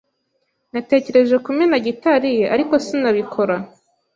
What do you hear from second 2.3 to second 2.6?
ye,